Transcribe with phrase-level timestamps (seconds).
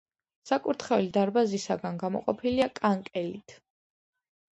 [0.51, 3.55] საკურთხეველი დარბაზისაგან გამოყოფილია კანკელით.